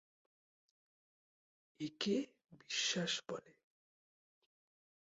[1.79, 2.15] একে
[2.61, 3.51] বিশ্বাস বলে।